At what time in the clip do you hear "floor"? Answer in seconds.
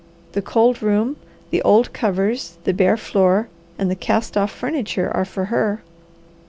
2.97-3.49